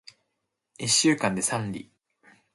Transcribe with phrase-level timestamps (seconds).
[0.79, 1.91] 一週間で三里